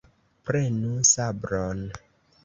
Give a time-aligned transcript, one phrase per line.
[0.47, 1.83] Prenu sabron!